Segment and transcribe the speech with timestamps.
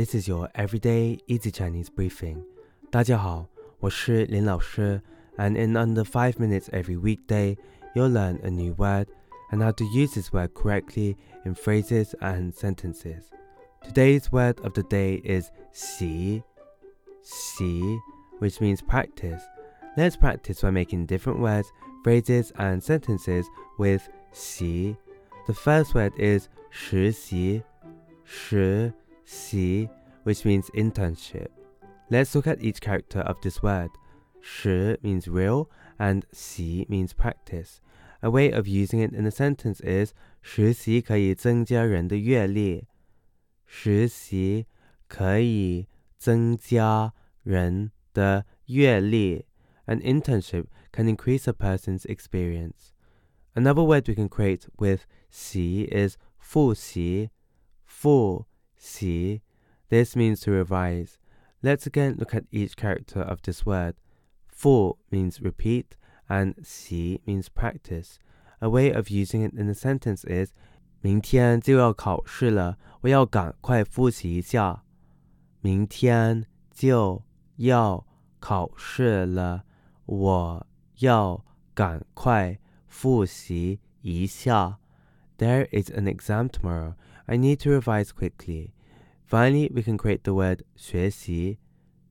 [0.00, 2.42] This is your everyday easy Chinese briefing.
[2.90, 3.46] 大家好，
[3.80, 5.02] 我是林老师
[5.36, 7.58] ，and in under five minutes every weekday,
[7.94, 9.08] you'll learn a new word
[9.50, 13.24] and how to use this word correctly in phrases and sentences.
[13.82, 16.42] Today's word of the day is "xí
[17.22, 17.98] xí,"
[18.38, 19.42] which means practice.
[19.98, 21.70] Let's practice by making different words,
[22.02, 23.44] phrases, and sentences
[23.78, 24.96] with "xí."
[25.46, 27.62] The first word is 实习,
[28.24, 28.94] 实
[29.30, 29.88] xí,
[30.24, 31.48] which means internship.
[32.10, 33.90] Let's look at each character of this word.
[34.40, 37.80] Shi means real and xí means practice.
[38.22, 40.12] A way of using it in a sentence is
[40.42, 42.86] 实习可以增加人的阅历。
[43.64, 44.66] 实习
[45.06, 45.86] 可以
[46.18, 49.46] 增加人的阅历。
[49.86, 52.92] An internship can increase a person's experience.
[53.54, 57.30] Another word we can create with 习 is 复习。
[57.84, 58.46] 复
[58.80, 59.42] See,
[59.90, 61.18] this means to revise.
[61.62, 63.96] Let's again look at each character of this word.
[64.48, 65.96] For means repeat
[66.28, 68.18] and xí means practice.
[68.60, 70.52] A way of using it in a sentence is
[71.02, 74.84] 明天就要考试了，我要赶快复习一下。
[75.60, 77.22] 明天就
[77.56, 78.06] 要
[78.38, 79.64] 考试了，
[80.06, 80.66] 我
[81.00, 82.58] 要赶快
[82.88, 84.78] 复习一下。
[85.39, 86.95] There is an exam tomorrow.
[87.27, 88.73] I need to revise quickly.
[89.25, 91.57] Finally, we can create the word 学习,